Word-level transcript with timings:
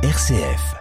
RCF. 0.00 0.76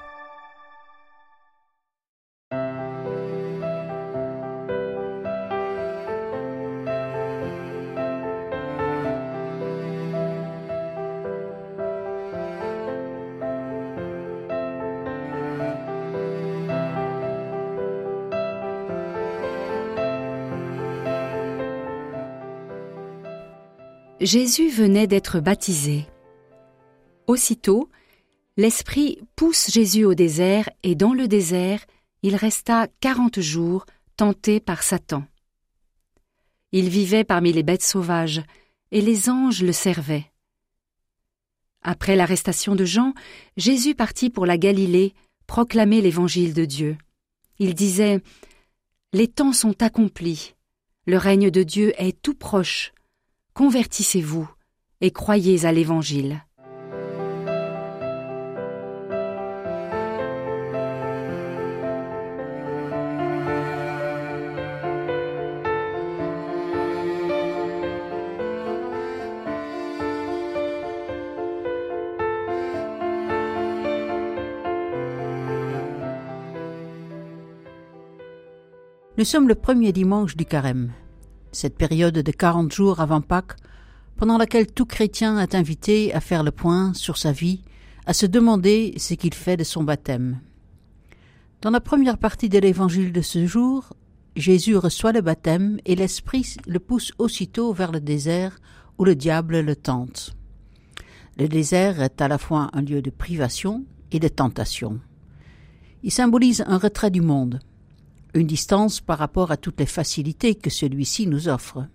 Jésus 24.19 24.69
venait 24.69 25.07
d'être 25.07 25.39
baptisé. 25.39 26.05
Aussitôt, 27.25 27.89
l'Esprit 28.57 29.19
pousse 29.35 29.69
Jésus 29.71 30.03
au 30.03 30.15
désert 30.15 30.69
et 30.81 30.95
dans 30.95 31.13
le 31.13 31.27
désert, 31.27 31.85
il 32.23 32.35
resta 32.35 32.87
quarante 32.99 33.39
jours 33.39 33.85
tenté 34.17 34.59
par 34.59 34.81
Satan. 34.81 35.23
Il 36.71 36.89
vivait 36.89 37.23
parmi 37.23 37.53
les 37.53 37.61
bêtes 37.61 37.83
sauvages 37.83 38.41
et 38.91 39.01
les 39.01 39.29
anges 39.29 39.61
le 39.61 39.71
servaient. 39.71 40.31
Après 41.83 42.15
l'arrestation 42.15 42.75
de 42.75 42.83
Jean, 42.83 43.13
Jésus 43.55 43.93
partit 43.93 44.31
pour 44.31 44.47
la 44.47 44.57
Galilée 44.57 45.13
proclamer 45.45 46.01
l'évangile 46.01 46.53
de 46.53 46.65
Dieu. 46.65 46.97
Il 47.59 47.75
disait 47.75 48.21
Les 49.13 49.27
temps 49.27 49.53
sont 49.53 49.81
accomplis, 49.83 50.55
le 51.05 51.17
règne 51.17 51.51
de 51.51 51.61
Dieu 51.63 51.93
est 52.01 52.19
tout 52.21 52.33
proche. 52.33 52.91
Convertissez-vous 53.53 54.49
et 54.99 55.11
croyez 55.11 55.65
à 55.65 55.71
l'Évangile. 55.71 56.46
Nous 79.17 79.25
sommes 79.25 79.47
le 79.47 79.55
premier 79.55 79.93
dimanche 79.93 80.37
du 80.37 80.45
carême, 80.45 80.91
cette 81.51 81.75
période 81.75 82.13
de 82.13 82.31
quarante 82.31 82.71
jours 82.71 82.99
avant 82.99 83.19
Pâques, 83.19 83.55
pendant 84.15 84.37
laquelle 84.37 84.67
tout 84.67 84.85
chrétien 84.85 85.39
est 85.39 85.55
invité 85.55 86.13
à 86.13 86.19
faire 86.19 86.43
le 86.43 86.51
point 86.51 86.93
sur 86.93 87.17
sa 87.17 87.31
vie, 87.31 87.63
à 88.05 88.13
se 88.13 88.27
demander 88.27 88.93
ce 88.97 89.15
qu'il 89.15 89.33
fait 89.33 89.57
de 89.57 89.63
son 89.63 89.83
baptême. 89.83 90.39
Dans 91.61 91.71
la 91.71 91.79
première 91.79 92.19
partie 92.19 92.47
de 92.47 92.59
l'évangile 92.59 93.11
de 93.11 93.21
ce 93.21 93.47
jour, 93.47 93.91
Jésus 94.35 94.77
reçoit 94.77 95.13
le 95.13 95.21
baptême 95.21 95.79
et 95.85 95.95
l'Esprit 95.95 96.55
le 96.67 96.77
pousse 96.77 97.11
aussitôt 97.17 97.73
vers 97.73 97.91
le 97.91 97.99
désert 97.99 98.59
où 98.99 99.03
le 99.03 99.15
diable 99.15 99.61
le 99.61 99.75
tente. 99.75 100.35
Le 101.39 101.47
désert 101.47 102.03
est 102.03 102.21
à 102.21 102.27
la 102.27 102.37
fois 102.37 102.69
un 102.73 102.83
lieu 102.83 103.01
de 103.01 103.09
privation 103.09 103.83
et 104.11 104.19
de 104.19 104.27
tentation. 104.27 104.99
Il 106.03 106.11
symbolise 106.11 106.63
un 106.67 106.77
retrait 106.77 107.09
du 107.09 107.21
monde, 107.21 107.59
une 108.33 108.47
distance 108.47 109.01
par 109.01 109.17
rapport 109.17 109.51
à 109.51 109.57
toutes 109.57 109.79
les 109.79 109.85
facilités 109.85 110.55
que 110.55 110.69
celui-ci 110.69 111.27
nous 111.27 111.47
offre. 111.47 111.85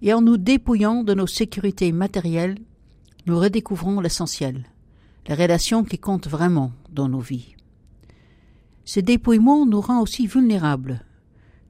Et 0.00 0.12
en 0.12 0.20
nous 0.20 0.36
dépouillant 0.36 1.04
de 1.04 1.14
nos 1.14 1.26
sécurités 1.26 1.92
matérielles, 1.92 2.58
nous 3.26 3.38
redécouvrons 3.38 4.00
l'essentiel, 4.00 4.64
les 5.28 5.34
relations 5.34 5.84
qui 5.84 5.98
comptent 5.98 6.26
vraiment 6.26 6.72
dans 6.90 7.08
nos 7.08 7.20
vies. 7.20 7.54
Ce 8.84 8.98
dépouillement 8.98 9.64
nous 9.64 9.80
rend 9.80 10.00
aussi 10.00 10.26
vulnérables. 10.26 11.04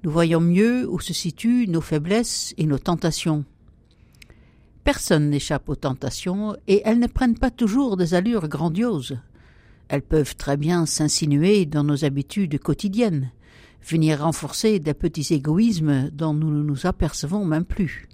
Nous 0.03 0.11
voyons 0.11 0.41
mieux 0.41 0.89
où 0.89 0.98
se 0.98 1.13
situent 1.13 1.69
nos 1.69 1.83
faiblesses 1.83 2.55
et 2.57 2.67
nos 2.67 2.79
tentations. 2.79 3.45
Personne 4.83 5.31
n'échappe 5.31 5.69
aux 5.69 5.77
tentations 5.77 6.57
et 6.67 6.83
elles 6.85 6.98
ne 6.98 7.07
prennent 7.07 7.39
pas 7.39 7.51
toujours 7.51 7.97
des 7.97 8.14
allures 8.14 8.48
grandioses. 8.48 9.19
Elles 9.89 10.03
peuvent 10.03 10.37
très 10.37 10.57
bien 10.57 10.87
s'insinuer 10.87 11.67
dans 11.67 11.85
nos 11.85 12.05
habitudes 12.05 12.59
quotidiennes, 12.59 13.31
venir 13.83 14.20
renforcer 14.20 14.79
des 14.79 14.95
petits 14.95 15.35
égoïsmes 15.35 16.11
dont 16.11 16.35
nous 16.35 16.51
ne 16.51 16.63
nous 16.63 16.87
apercevons 16.87 17.45
même 17.45 17.65
plus. 17.65 18.09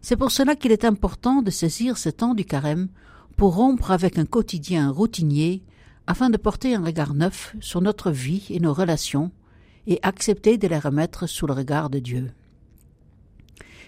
C'est 0.00 0.16
pour 0.16 0.30
cela 0.30 0.56
qu'il 0.56 0.72
est 0.72 0.84
important 0.84 1.42
de 1.42 1.50
saisir 1.50 1.98
ce 1.98 2.08
temps 2.08 2.34
du 2.34 2.44
carême 2.44 2.88
pour 3.36 3.56
rompre 3.56 3.90
avec 3.90 4.18
un 4.18 4.24
quotidien 4.24 4.90
routinier 4.90 5.62
afin 6.06 6.30
de 6.30 6.36
porter 6.36 6.74
un 6.74 6.84
regard 6.84 7.14
neuf 7.14 7.54
sur 7.60 7.80
notre 7.80 8.10
vie 8.10 8.46
et 8.50 8.60
nos 8.60 8.72
relations 8.72 9.32
et 9.86 9.98
accepter 10.02 10.58
de 10.58 10.68
les 10.68 10.78
remettre 10.78 11.26
sous 11.26 11.46
le 11.46 11.52
regard 11.52 11.90
de 11.90 11.98
Dieu. 11.98 12.32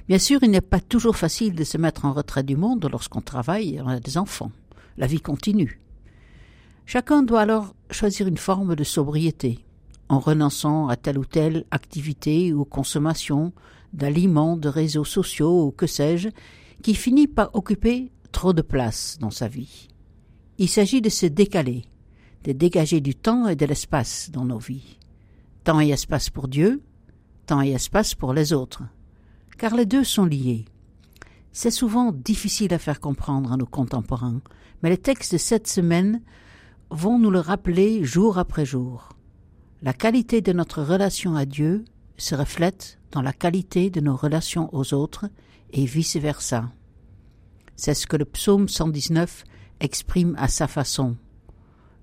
Bien 0.08 0.18
sûr, 0.18 0.40
il 0.42 0.50
n'est 0.50 0.60
pas 0.60 0.80
toujours 0.80 1.16
facile 1.16 1.54
de 1.54 1.64
se 1.64 1.76
mettre 1.76 2.04
en 2.04 2.12
retrait 2.12 2.42
du 2.42 2.56
monde 2.56 2.88
lorsqu'on 2.90 3.20
travaille 3.20 3.76
et 3.76 3.80
on 3.80 3.88
a 3.88 4.00
des 4.00 4.16
enfants. 4.16 4.52
La 4.96 5.06
vie 5.06 5.20
continue. 5.20 5.80
Chacun 6.90 7.22
doit 7.22 7.42
alors 7.42 7.74
choisir 7.90 8.28
une 8.28 8.38
forme 8.38 8.74
de 8.74 8.82
sobriété, 8.82 9.58
en 10.08 10.20
renonçant 10.20 10.88
à 10.88 10.96
telle 10.96 11.18
ou 11.18 11.26
telle 11.26 11.66
activité 11.70 12.54
ou 12.54 12.64
consommation 12.64 13.52
d'aliments, 13.92 14.56
de 14.56 14.70
réseaux 14.70 15.04
sociaux 15.04 15.66
ou 15.66 15.70
que 15.70 15.86
sais-je, 15.86 16.30
qui 16.82 16.94
finit 16.94 17.26
par 17.26 17.54
occuper 17.54 18.10
trop 18.32 18.54
de 18.54 18.62
place 18.62 19.18
dans 19.20 19.30
sa 19.30 19.48
vie. 19.48 19.88
Il 20.56 20.70
s'agit 20.70 21.02
de 21.02 21.10
se 21.10 21.26
décaler, 21.26 21.84
de 22.44 22.52
dégager 22.52 23.02
du 23.02 23.14
temps 23.14 23.48
et 23.48 23.54
de 23.54 23.66
l'espace 23.66 24.30
dans 24.32 24.46
nos 24.46 24.58
vies. 24.58 24.96
Temps 25.64 25.82
et 25.82 25.90
espace 25.90 26.30
pour 26.30 26.48
Dieu, 26.48 26.82
temps 27.44 27.60
et 27.60 27.72
espace 27.72 28.14
pour 28.14 28.32
les 28.32 28.54
autres, 28.54 28.84
car 29.58 29.76
les 29.76 29.84
deux 29.84 30.04
sont 30.04 30.24
liés. 30.24 30.64
C'est 31.52 31.70
souvent 31.70 32.12
difficile 32.12 32.72
à 32.72 32.78
faire 32.78 32.98
comprendre 32.98 33.52
à 33.52 33.58
nos 33.58 33.66
contemporains, 33.66 34.40
mais 34.82 34.88
les 34.88 34.96
textes 34.96 35.32
de 35.32 35.38
cette 35.38 35.68
semaine 35.68 36.22
vont 36.90 37.18
nous 37.18 37.30
le 37.30 37.40
rappeler 37.40 38.04
jour 38.04 38.38
après 38.38 38.64
jour. 38.64 39.10
La 39.82 39.92
qualité 39.92 40.40
de 40.40 40.52
notre 40.52 40.82
relation 40.82 41.36
à 41.36 41.44
Dieu 41.44 41.84
se 42.16 42.34
reflète 42.34 42.98
dans 43.12 43.22
la 43.22 43.32
qualité 43.32 43.90
de 43.90 44.00
nos 44.00 44.16
relations 44.16 44.74
aux 44.74 44.94
autres 44.94 45.26
et 45.72 45.84
vice-versa. 45.84 46.70
C'est 47.76 47.94
ce 47.94 48.06
que 48.06 48.16
le 48.16 48.24
psaume 48.24 48.68
119 48.68 49.44
exprime 49.80 50.34
à 50.38 50.48
sa 50.48 50.66
façon. 50.66 51.16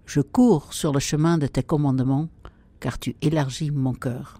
Je 0.06 0.22
cours 0.22 0.73
sur 0.73 0.94
le 0.94 1.00
chemin 1.00 1.38
de 1.38 1.47
tes 1.47 1.63
commandements, 1.63 2.29
car 2.79 3.00
tu 3.00 3.16
élargis 3.22 3.72
mon 3.72 3.94
cœur. 3.94 4.40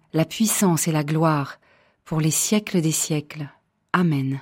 la 0.13 0.25
puissance 0.25 0.87
et 0.87 0.91
la 0.91 1.03
gloire 1.03 1.59
pour 2.05 2.21
les 2.21 2.31
siècles 2.31 2.81
des 2.81 2.91
siècles. 2.91 3.49
Amen. 3.93 4.41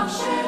zawsze. 0.00 0.39